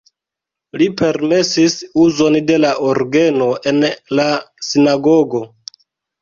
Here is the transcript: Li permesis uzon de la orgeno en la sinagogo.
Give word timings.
Li 0.81 0.85
permesis 1.01 1.75
uzon 2.03 2.37
de 2.47 2.55
la 2.63 2.71
orgeno 2.93 3.51
en 3.73 3.83
la 4.21 4.27
sinagogo. 4.71 5.45